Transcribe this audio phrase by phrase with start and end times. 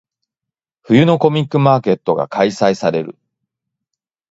[0.81, 3.15] 冬のコミックマーケットが開催される。